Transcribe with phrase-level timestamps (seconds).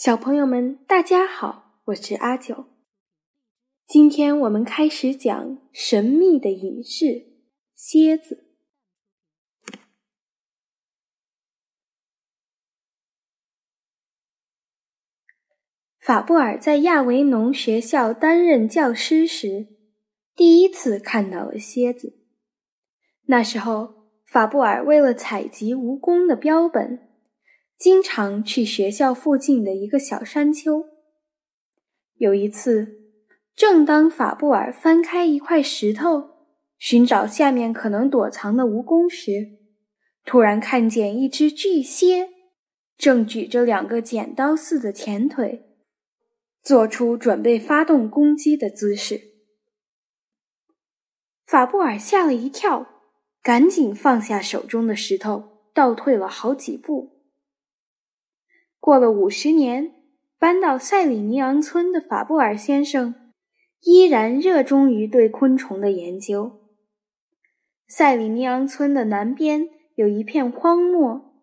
[0.00, 2.66] 小朋友们，大家好，我是阿九。
[3.84, 7.26] 今天我们开始讲神秘的隐士——
[7.74, 8.44] 蝎子。
[15.98, 19.66] 法布尔在亚维农学校担任教师时，
[20.36, 22.20] 第一次看到了蝎子。
[23.22, 27.07] 那时候，法布尔为了采集蜈蚣的标本。
[27.78, 30.86] 经常去学校附近的一个小山丘。
[32.16, 32.98] 有一次，
[33.54, 36.30] 正当法布尔翻开一块石头，
[36.76, 39.58] 寻找下面可能躲藏的蜈蚣时，
[40.24, 42.30] 突然看见一只巨蝎
[42.96, 45.76] 正举着两个剪刀似的前腿，
[46.60, 49.20] 做出准备发动攻击的姿势。
[51.46, 52.88] 法布尔吓了一跳，
[53.40, 57.17] 赶紧放下手中的石头，倒退了好几步。
[58.88, 59.92] 过了五十年，
[60.38, 63.14] 搬到塞里尼昂村的法布尔先生
[63.82, 66.62] 依然热衷于对昆虫的研究。
[67.86, 71.34] 塞里尼昂村的南边有一片荒漠，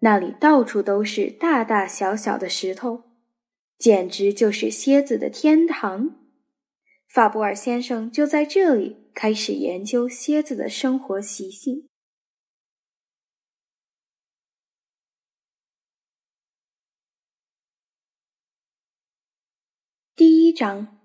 [0.00, 3.04] 那里到处都是大大小小的石头，
[3.78, 6.10] 简直就是蝎子的天堂。
[7.08, 11.88] 法布尔先生就在这里开始研究蝎子的生活习性。
[20.16, 20.96] 第一章：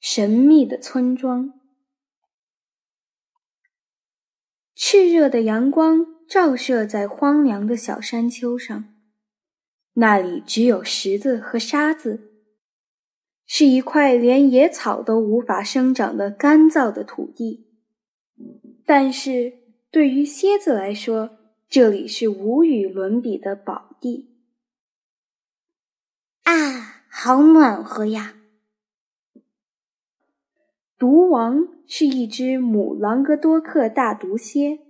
[0.00, 1.60] 神秘的村庄。
[4.74, 8.92] 炽热的阳光照射在荒凉的小山丘上，
[9.92, 12.32] 那里只有石子和沙子，
[13.46, 17.68] 是一块连野草都无法生长的干燥的土地。
[18.84, 19.52] 但是
[19.88, 24.34] 对于蝎子来说，这里是无与伦比的宝地。
[26.42, 27.01] 啊！
[27.14, 28.34] 好暖和呀！
[30.98, 34.80] 毒王是一只母朗格多克大毒蝎，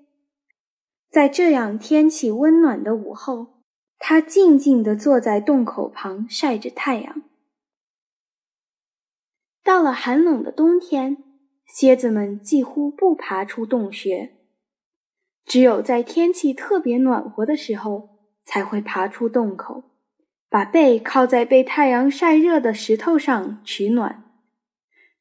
[1.11, 3.61] 在这样天气温暖的午后，
[3.99, 7.23] 它静静地坐在洞口旁晒着太阳。
[9.65, 11.23] 到了寒冷的冬天，
[11.67, 14.37] 蝎子们几乎不爬出洞穴，
[15.45, 19.92] 只有在天气特别暖和的时候才会爬出洞口。
[20.53, 24.23] 把背靠在被太阳晒热的石头上取暖，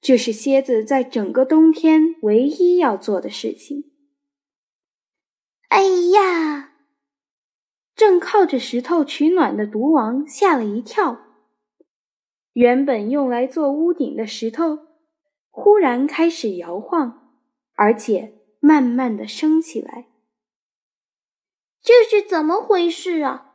[0.02, 3.94] 这是蝎子在整个冬天唯一要做的事情。
[5.70, 6.74] 哎呀！
[7.96, 11.22] 正靠着石头取暖的毒王吓了一跳，
[12.52, 14.80] 原本用来做屋顶的石头
[15.50, 17.38] 忽然开始摇晃，
[17.76, 20.08] 而且慢慢的升起来。
[21.82, 23.51] 这是怎么回事啊？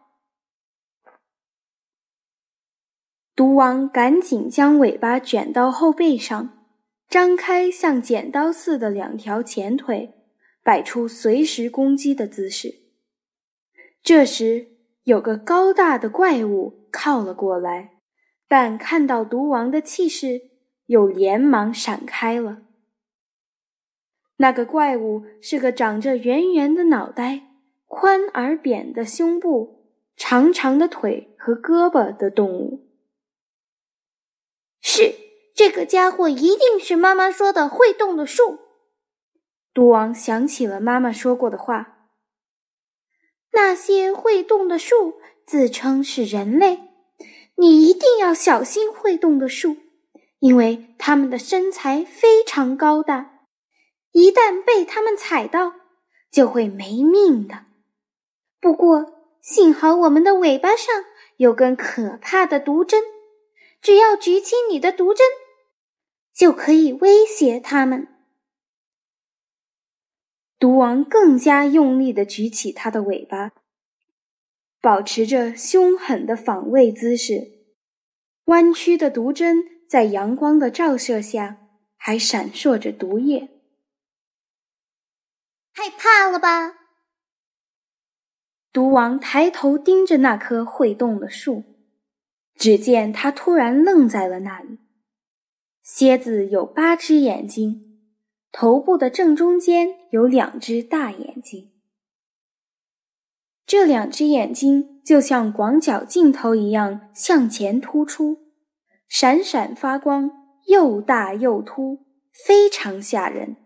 [3.36, 6.64] 毒王赶紧将尾巴卷到后背上，
[7.06, 10.14] 张开像剪刀似的两条前腿，
[10.62, 12.76] 摆出随时攻击的姿势。
[14.02, 14.68] 这时，
[15.04, 17.90] 有个高大的怪物靠了过来，
[18.48, 20.40] 但看到毒王的气势，
[20.86, 22.62] 又连忙闪开了。
[24.38, 27.42] 那个怪物是个长着圆圆的脑袋、
[27.86, 29.84] 宽而扁的胸部、
[30.16, 32.85] 长长的腿和胳膊的动物。
[34.96, 35.14] 是
[35.54, 38.60] 这个家伙，一定是妈妈说的会动的树。
[39.74, 42.08] 毒王想起了妈妈说过的话：
[43.52, 46.78] 那些会动的树自称是人类，
[47.56, 49.76] 你一定要小心会动的树，
[50.38, 53.42] 因为它们的身材非常高大，
[54.12, 55.74] 一旦被它们踩到，
[56.32, 57.66] 就会没命的。
[58.62, 61.04] 不过幸好我们的尾巴上
[61.36, 63.02] 有根可怕的毒针。
[63.80, 65.26] 只要举起你的毒针，
[66.34, 68.08] 就可以威胁他们。
[70.58, 73.52] 毒王更加用力的举起他的尾巴，
[74.80, 77.52] 保持着凶狠的防卫姿势。
[78.46, 81.58] 弯曲的毒针在阳光的照射下，
[81.96, 83.50] 还闪烁着毒液。
[85.72, 86.74] 害怕了吧？
[88.72, 91.75] 毒王抬头盯着那棵会动的树。
[92.56, 94.78] 只见他突然愣在了那里。
[95.82, 98.00] 蝎子有八只眼睛，
[98.50, 101.70] 头部的正中间有两只大眼睛。
[103.64, 108.38] 这两只眼睛就像广角镜头一样向前突出，
[109.08, 110.30] 闪闪发光，
[110.66, 112.06] 又大又凸，
[112.46, 113.56] 非常吓人。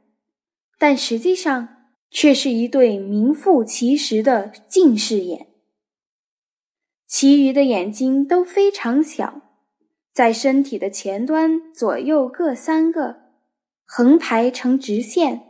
[0.78, 1.68] 但实际上
[2.10, 5.49] 却是一对名副其实的近视眼。
[7.10, 9.42] 其余的眼睛都非常小，
[10.12, 13.32] 在身体的前端左右各三个，
[13.84, 15.42] 横排成直线，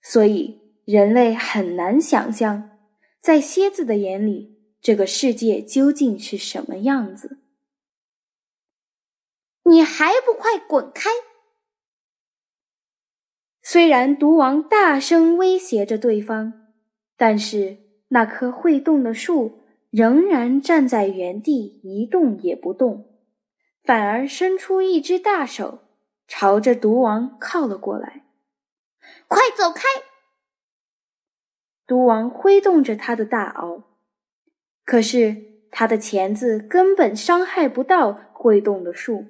[0.00, 2.78] 所以人类很难想象，
[3.20, 7.40] 在蝎子的眼里，这个世界究竟是什么样子。
[9.64, 11.10] 你还不快滚开！
[13.60, 16.52] 虽然毒王大声威胁着对方，
[17.16, 17.78] 但是
[18.10, 19.65] 那棵会动的树。
[19.96, 23.06] 仍然站在原地一动也不动，
[23.82, 25.78] 反而伸出一只大手，
[26.28, 28.26] 朝着毒王靠了过来。
[29.26, 29.80] 快走开！
[31.86, 33.84] 毒王挥动着他的大螯，
[34.84, 35.34] 可是
[35.70, 39.24] 他的钳子根本伤害不到会动的树。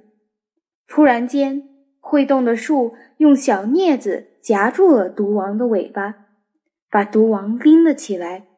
[0.88, 1.62] 突然间，
[2.00, 6.26] 会动的树用小镊子夹住了毒王的尾巴，
[6.90, 8.48] 把毒王拎了起来。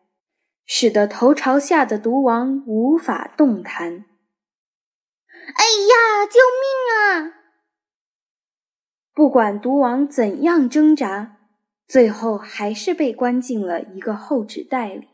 [0.69, 4.05] 使得头朝下的毒王无法动弹。
[5.57, 6.27] 哎呀！
[6.27, 7.35] 救命啊！
[9.15, 11.39] 不管毒王怎样挣扎，
[11.87, 15.09] 最后还是被关进了一个厚纸袋里。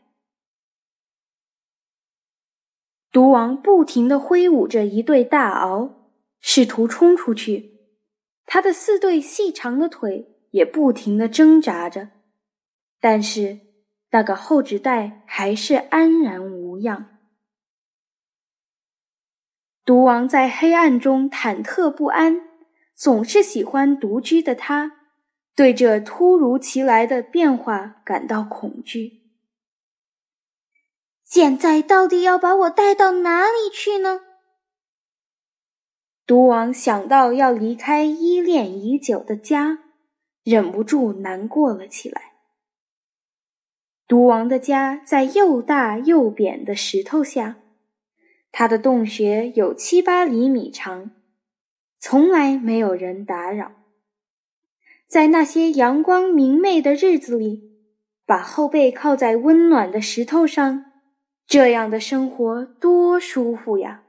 [3.09, 5.93] 毒王不停地挥舞着一对大螯，
[6.41, 7.79] 试图冲出去。
[8.45, 12.09] 他的四对细长的腿也不停地挣扎着，
[12.99, 13.64] 但是。
[14.15, 17.19] 那个厚纸袋还是安然无恙。
[19.83, 22.39] 毒王在黑暗中忐忑不安，
[22.95, 24.93] 总是喜欢独居的他，
[25.53, 29.33] 对这突如其来的变化感到恐惧。
[31.25, 34.21] 现在到底要把我带到哪里去呢？
[36.25, 39.79] 毒王想到要离开依恋已久的家，
[40.45, 42.34] 忍不住难过了起来。
[44.07, 47.57] 毒王的家在又大又扁的石头下，
[48.51, 51.09] 他的洞穴有七八厘米长，
[51.97, 53.71] 从来没有人打扰。
[55.07, 57.71] 在那些阳光明媚的日子里，
[58.27, 60.85] 把后背靠在温暖的石头上，
[61.47, 64.03] 这样的生活多舒服呀！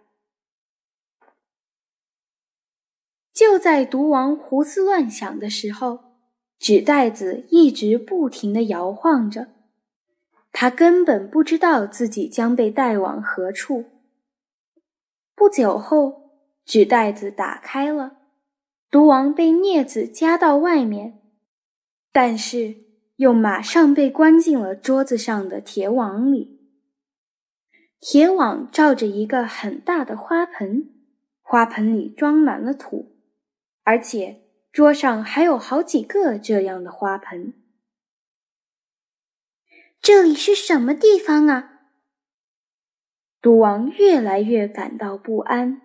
[3.33, 6.01] 就在毒王胡思乱想的时候，
[6.59, 9.56] 纸袋子一直不停地摇晃着。
[10.59, 13.85] 他根本不知道自己将被带往何处。
[15.35, 16.31] 不久后，
[16.65, 18.17] 纸袋子打开了，
[18.91, 21.21] 毒王被镊子夹到外面，
[22.11, 22.75] 但是
[23.17, 26.59] 又马上被关进了桌子上的铁网里。
[28.01, 30.89] 铁网罩着一个很大的花盆，
[31.43, 33.15] 花盆里装满了土，
[33.83, 34.41] 而且
[34.73, 37.53] 桌上还有好几个这样的花盆。
[40.01, 41.73] 这里是什么地方啊？
[43.43, 45.83] 毒王越来越感到不安，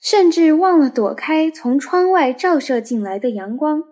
[0.00, 3.84] 甚至忘了躲开从窗外照射进来的阳光。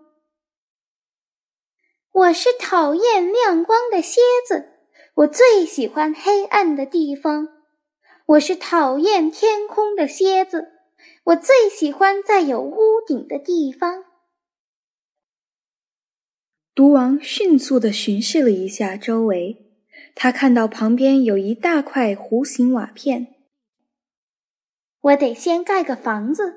[2.10, 4.70] 我是讨厌亮光的蝎子，
[5.14, 7.48] 我最喜欢黑暗的地方。
[8.26, 10.72] 我是讨厌天空的蝎子，
[11.24, 14.04] 我最喜欢在有屋顶的地方。
[16.78, 19.66] 毒王迅速地巡视了一下周围，
[20.14, 23.34] 他看到旁边有一大块弧形瓦片。
[25.00, 26.54] 我得先盖个房子。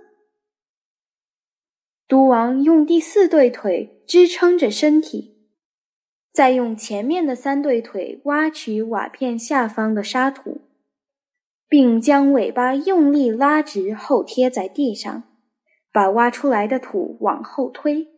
[2.08, 5.50] 毒王用第四对腿支撑着身体，
[6.32, 10.62] 再用前面的三对腿挖取瓦片下方的沙土，
[11.68, 15.24] 并将尾巴用力拉直后贴在地上，
[15.92, 18.11] 把挖出来的土往后推。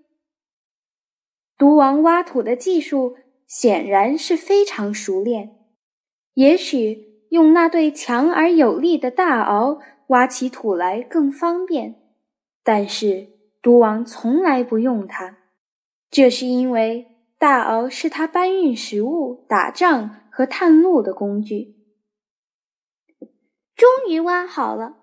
[1.57, 3.15] 毒王挖土的技术
[3.47, 5.55] 显然是非常熟练，
[6.33, 11.95] 也许用那对强而有力的大螯挖起土来更方便，
[12.63, 13.27] 但是
[13.61, 15.37] 毒王从来不用它，
[16.09, 17.07] 这是因为
[17.37, 21.75] 大螯是他搬运食物、打仗和探路的工具。
[23.75, 24.97] 终于挖好了，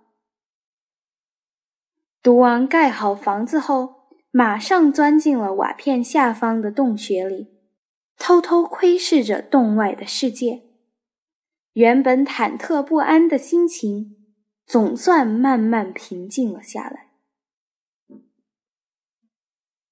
[2.23, 4.00] 毒王盖好房子后。
[4.32, 7.49] 马上钻进了瓦片下方的洞穴里，
[8.16, 10.62] 偷偷窥视着洞外的世界。
[11.72, 14.16] 原本忐忑不安的心情，
[14.66, 17.10] 总算慢慢平静了下来。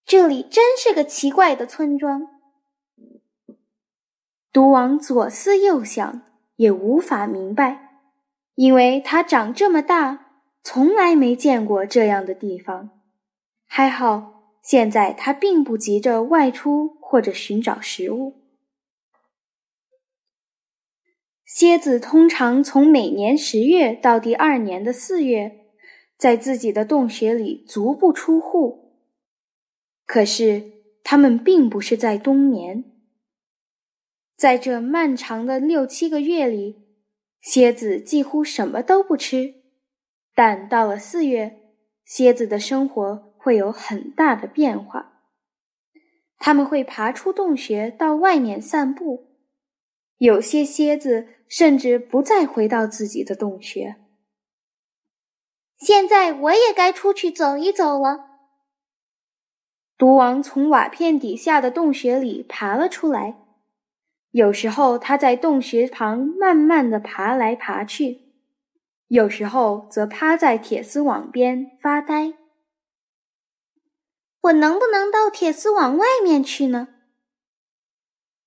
[0.05, 2.29] 这里真是个奇怪的村庄。
[4.53, 6.23] 毒王左思右想，
[6.57, 8.03] 也无法明白，
[8.55, 12.98] 因为他长这么大，从来没见过这样的地方。
[13.69, 18.35] 还好，现在他并不急着外出或者寻找食物。
[21.45, 25.67] 蝎子通常从每年十月到第二年的四月，
[26.17, 28.97] 在自己的洞穴里足不出户。
[30.05, 30.73] 可是，
[31.05, 32.85] 它们并不是在冬眠。
[34.37, 36.83] 在这漫长的六七个月里，
[37.41, 39.55] 蝎子几乎什么都不吃。
[40.35, 41.61] 但到了四月，
[42.05, 45.23] 蝎子的生活会有很大的变化。
[46.37, 49.29] 它们会爬出洞穴到外面散步，
[50.19, 51.29] 有些蝎子。
[51.51, 53.97] 甚至不再回到自己的洞穴。
[55.79, 58.27] 现在我也该出去走一走了。
[59.97, 63.39] 毒王从瓦片底下的洞穴里爬了出来，
[64.33, 68.35] 有时候他在洞穴旁慢慢的爬来爬去，
[69.07, 72.35] 有时候则趴在铁丝网边发呆。
[74.43, 76.89] 我能不能到铁丝网外面去呢？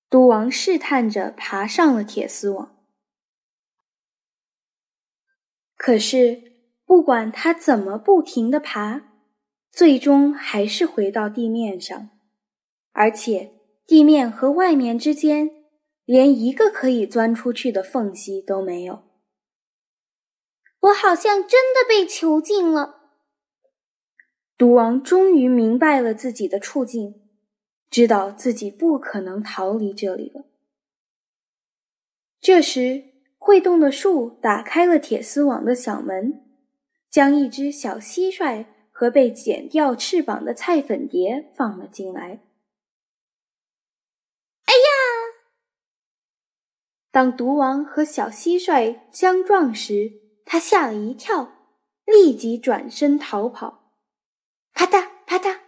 [0.09, 2.75] 毒王试探着爬上了铁丝网。
[5.75, 6.53] 可是，
[6.85, 9.03] 不管他怎么不停地爬，
[9.71, 12.09] 最终还是回到地面上，
[12.91, 13.53] 而且
[13.85, 15.49] 地面和外面之间
[16.05, 19.03] 连一个可以钻出去的缝隙都没有。
[20.81, 23.00] 我好像真的被囚禁了。
[24.61, 27.19] 毒王终于明白了自己的处境，
[27.89, 30.45] 知道自己不可能逃离这里了。
[32.39, 33.05] 这时。
[33.39, 36.43] 会动的树打开了铁丝网的小门，
[37.09, 42.39] 将一只小蟋蟀和被剪掉翅膀的菜粉蝶放了进来。
[44.65, 44.91] 哎呀！
[47.09, 50.11] 当毒王和小蟋蟀相撞时，
[50.45, 51.51] 他吓了一跳，
[52.05, 53.80] 立即转身逃跑。
[54.81, 55.59] 啪嗒啪嗒，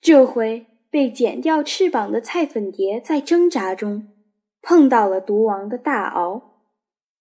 [0.00, 4.06] 这回被剪掉翅膀的菜粉蝶在挣扎中。
[4.60, 6.40] 碰到了毒王的大螯，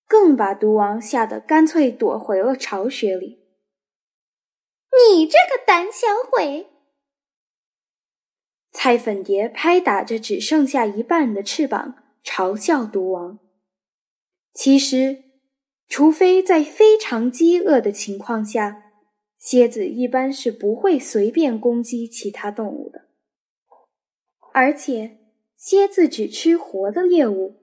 [0.05, 3.39] 更把毒王吓得干脆躲回了巢穴里。
[5.09, 6.67] 你这个胆小鬼！
[8.71, 13.39] 菜粉蝶拍打着只剩下一半的翅膀，嘲笑毒王。
[14.53, 15.23] 其实，
[15.87, 18.80] 除非在非常饥饿的情况下，
[19.41, 23.07] 蝎子一般是不会随便攻击其他动物的，
[24.53, 25.17] 而且。
[25.57, 27.61] 蝎子只吃活的猎物，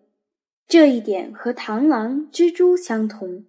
[0.69, 3.45] 这一点和螳螂、蜘蛛相同。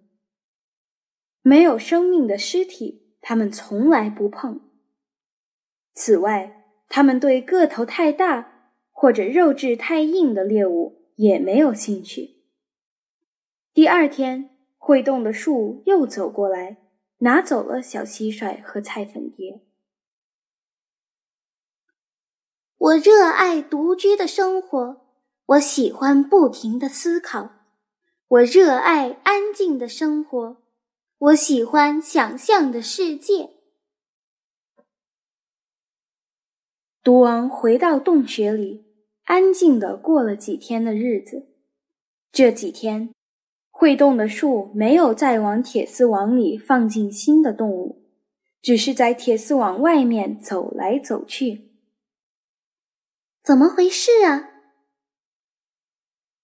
[1.40, 4.60] 没有生命的尸体，它们从来不碰。
[5.94, 12.42] 此外，它们对个头太大或者肉质太硬的猎物也没有兴趣。
[13.72, 16.78] 第二天，会动的树又走过来，
[17.20, 19.62] 拿走了小蟋蟀和菜粉蝶。
[22.76, 25.06] 我热爱独居的生活，
[25.46, 27.50] 我喜欢不停的思考。
[28.28, 30.62] 我热爱安静的生活，
[31.18, 33.50] 我喜欢想象的世界。
[37.02, 38.86] 毒王回到洞穴里，
[39.24, 41.48] 安静的过了几天的日子。
[42.30, 43.12] 这几天，
[43.80, 48.10] 会动的树没有再往铁丝网里放进新的动物，
[48.60, 51.70] 只是在铁丝网外面走来走去。
[53.42, 54.50] 怎么回事啊？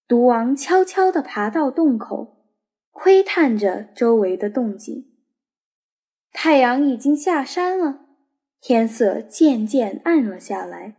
[0.07, 2.47] 毒王悄悄地爬到洞口，
[2.89, 5.05] 窥探着周围的动静。
[6.31, 8.07] 太阳已经下山了，
[8.59, 10.95] 天色渐渐暗了下来。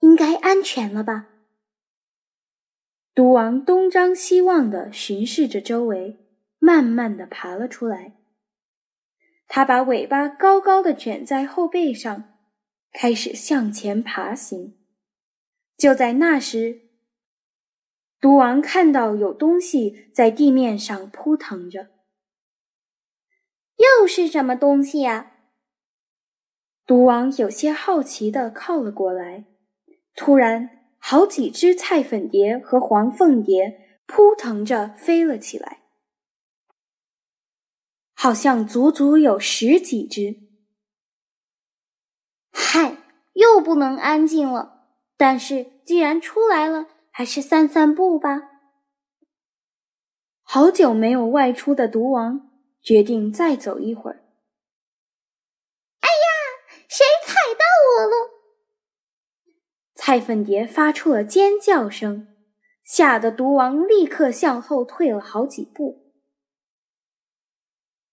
[0.00, 1.29] 应该安全了吧？
[3.20, 6.16] 毒王东张西望地巡视着周围，
[6.58, 8.14] 慢慢地爬了出来。
[9.46, 12.38] 他把尾巴高高的卷在后背上。
[12.92, 14.78] 开始向前爬行。
[15.76, 16.88] 就在那时，
[18.18, 21.88] 毒王看到有东西在地面上扑腾着。
[23.76, 25.32] 又是什么东西呀？
[26.86, 29.44] 毒王有些好奇的靠了过来。
[30.14, 35.80] 突然，好几只菜粉蝶和黄凤蝶扑腾着飞了起来，
[38.14, 40.36] 好像足足有十几只。
[42.52, 42.98] 嗨，
[43.32, 44.86] 又不能安静了。
[45.16, 48.42] 但是既然出来了，还是散散步吧。
[50.42, 52.50] 好久没有外出的毒王
[52.82, 54.24] 决定再走一会儿。
[56.00, 56.26] 哎呀，
[56.88, 57.64] 谁踩到
[57.98, 58.39] 我了？
[60.10, 62.26] 菜粉蝶发出了尖叫声，
[62.82, 66.10] 吓得毒王立刻向后退了好几步。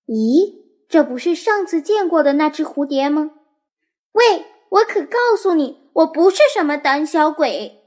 [0.06, 3.32] 咦，这不是上次见过的那只蝴蝶吗？
[4.12, 7.82] 喂，我可告诉你，我不是什么胆小鬼。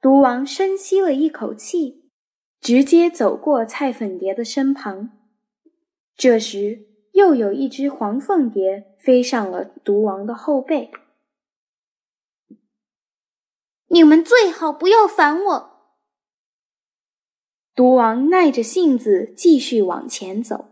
[0.00, 2.08] 毒王深吸了一口气，
[2.60, 5.10] 直接走过菜粉蝶的身旁。
[6.16, 10.92] 这时，又有一只黄凤蝶飞上了毒王的后背。
[13.92, 15.70] 你们最好不要烦我。
[17.74, 20.70] 毒王耐着性子继续往前走，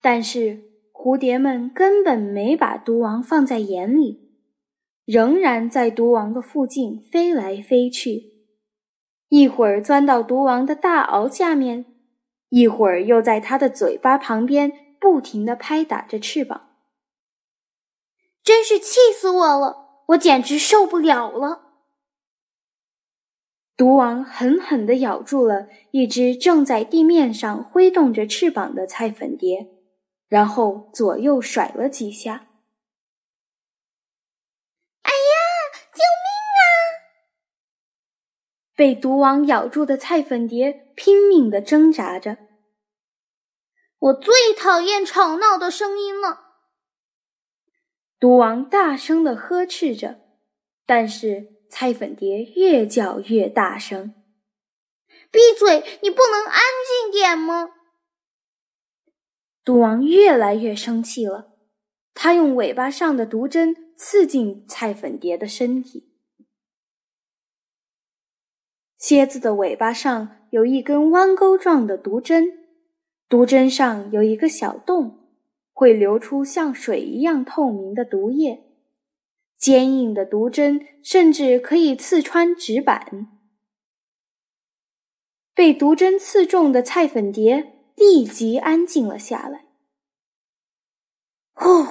[0.00, 4.30] 但是蝴蝶们根本没把毒王放在眼里，
[5.04, 8.46] 仍然在毒王的附近飞来飞去，
[9.28, 11.86] 一会儿钻到毒王的大螯下面，
[12.50, 16.68] 一会儿又在他的嘴巴旁边不停地拍打着翅膀，
[18.44, 20.04] 真是气死我了！
[20.10, 21.65] 我简直受不了了。
[23.76, 29.68] 毒王狠狠地咬住了一只正在地面上挥动着翅膀的菜粉蝶，
[30.28, 32.46] 然后左右甩了几下。
[35.02, 35.36] 哎呀，
[35.92, 36.64] 救命啊！
[38.74, 42.38] 被毒王咬住的菜粉蝶拼命地挣扎着。
[43.98, 46.44] 我最讨厌吵闹的声音了。
[48.18, 50.20] 毒王大声地呵斥着，
[50.86, 51.55] 但是。
[51.68, 54.14] 菜粉蝶越叫越大声
[55.30, 55.98] ，“闭嘴！
[56.02, 57.70] 你不能安静点吗？”
[59.64, 61.52] 毒王越来越生气了，
[62.14, 66.12] 他用尾巴上的毒针刺进菜粉蝶的身体。
[68.96, 72.44] 蝎子的尾巴上有一根弯钩状的毒针，
[73.28, 75.18] 毒针上有一个小洞，
[75.72, 78.65] 会流出像水一样透明的毒液。
[79.58, 83.28] 坚硬的毒针甚至可以刺穿纸板。
[85.54, 89.64] 被毒针刺中的菜粉蝶立即安静了下来。
[91.54, 91.86] 呼，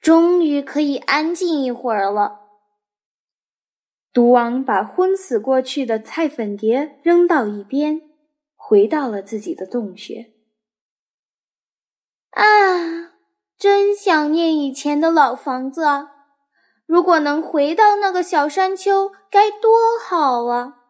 [0.00, 2.48] 终于可以安静一会儿了。
[4.10, 8.00] 毒王把昏死过去的菜粉蝶扔到一边，
[8.56, 10.32] 回到了自己的洞穴。
[12.30, 13.12] 啊，
[13.58, 16.17] 真想念以前的老房子啊！
[16.88, 19.70] 如果能回到那个小山丘，该多
[20.02, 20.86] 好啊！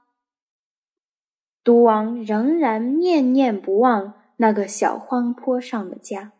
[1.64, 6.34] 毒王仍然念念不忘那个小荒坡上的家。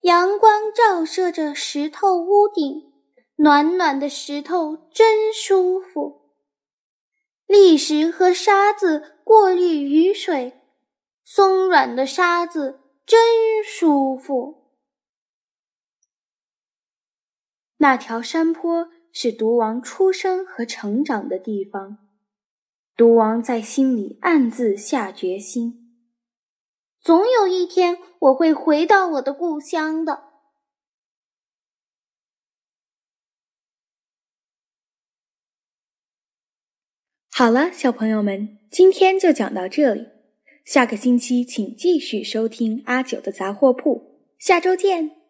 [0.00, 2.90] 阳光照射着石头屋顶，
[3.36, 6.32] 暖暖的石头真舒服。
[7.46, 10.58] 砾石和沙子过滤雨水，
[11.22, 14.65] 松软的沙子真舒服。
[17.78, 21.98] 那条山坡是毒王出生和成长的地方，
[22.96, 25.94] 毒王在心里暗自下决心：
[27.00, 30.24] 总有一天我会回到我的故乡的。
[37.30, 40.06] 好了，小朋友们，今天就讲到这里，
[40.64, 45.25] 下个星期请继续收听阿九的杂货铺，下周见。